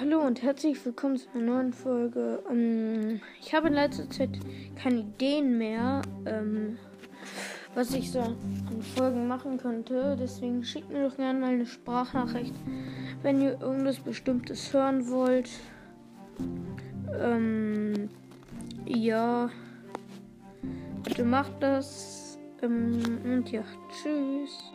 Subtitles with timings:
[0.00, 2.40] Hallo und herzlich willkommen zu einer neuen Folge.
[2.48, 4.30] Ähm, ich habe in letzter Zeit
[4.80, 6.78] keine Ideen mehr, ähm,
[7.74, 8.36] was ich so an
[8.94, 10.16] Folgen machen könnte.
[10.16, 12.54] Deswegen schickt mir doch gerne mal eine Sprachnachricht,
[13.22, 15.50] wenn ihr irgendwas Bestimmtes hören wollt.
[17.20, 18.08] Ähm,
[18.86, 19.50] ja,
[21.02, 22.38] bitte macht das.
[22.62, 24.72] Ähm, und ja, tschüss.